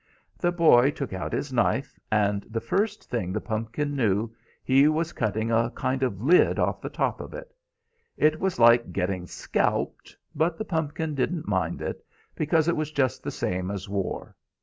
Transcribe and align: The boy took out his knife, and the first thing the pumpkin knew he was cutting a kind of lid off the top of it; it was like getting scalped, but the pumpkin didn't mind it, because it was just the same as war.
The 0.39 0.51
boy 0.51 0.89
took 0.89 1.13
out 1.13 1.31
his 1.31 1.53
knife, 1.53 1.99
and 2.11 2.41
the 2.49 2.59
first 2.59 3.07
thing 3.07 3.31
the 3.31 3.39
pumpkin 3.39 3.95
knew 3.95 4.31
he 4.63 4.87
was 4.87 5.13
cutting 5.13 5.51
a 5.51 5.69
kind 5.69 6.01
of 6.01 6.23
lid 6.23 6.57
off 6.57 6.81
the 6.81 6.89
top 6.89 7.21
of 7.21 7.35
it; 7.35 7.53
it 8.17 8.39
was 8.39 8.57
like 8.57 8.93
getting 8.93 9.27
scalped, 9.27 10.17
but 10.33 10.57
the 10.57 10.65
pumpkin 10.65 11.13
didn't 11.13 11.47
mind 11.47 11.83
it, 11.83 12.03
because 12.33 12.67
it 12.67 12.75
was 12.75 12.89
just 12.91 13.21
the 13.21 13.29
same 13.29 13.69
as 13.69 13.87
war. 13.87 14.35